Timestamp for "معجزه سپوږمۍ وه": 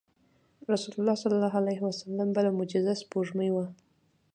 2.57-3.65